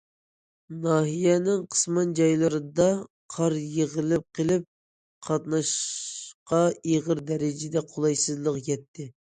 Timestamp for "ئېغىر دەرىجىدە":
6.75-7.89